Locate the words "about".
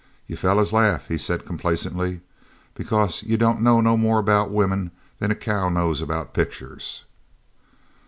4.17-4.49, 6.01-6.33